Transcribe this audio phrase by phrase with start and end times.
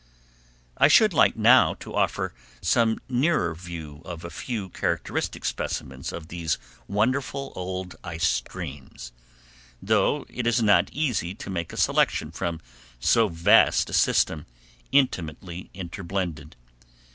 [0.79, 6.29] I should like now to offer some nearer views of a few characteristic specimens of
[6.29, 9.11] these wonderful old ice streams,
[9.79, 12.61] though it is not easy to make a selection from
[12.99, 14.47] so vast a system
[14.91, 16.55] intimately inter blended.